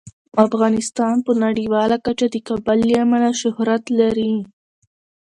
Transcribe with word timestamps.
افغانستان 0.45 1.15
په 1.25 1.31
نړیواله 1.43 1.95
کچه 2.05 2.25
د 2.31 2.35
کابل 2.47 2.79
له 2.89 2.95
امله 3.05 3.29
شهرت 3.41 3.83
لري. 3.99 4.33